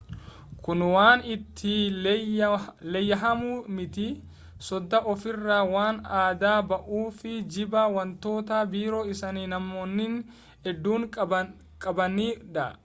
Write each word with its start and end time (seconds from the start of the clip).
kun 0.65 0.79
waan 0.95 1.19
itti 1.33 1.73
leeyyahamu 2.91 3.51
miti 3.75 4.07
sodaa 4.67 5.03
ofiirraa 5.11 5.61
waan 5.75 5.97
adda 6.23 6.53
bahuu 6.69 7.05
fi 7.19 7.31
jibba 7.53 7.81
wantoota 7.95 8.57
biroo 8.73 9.05
isa 9.13 9.27
namoonni 9.51 10.05
hedduun 10.63 11.03
qabani 11.83 12.27
dha 12.53 12.65